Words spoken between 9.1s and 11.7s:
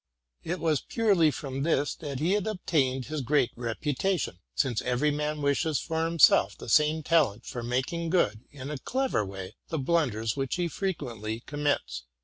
way, the blunders which he frequently com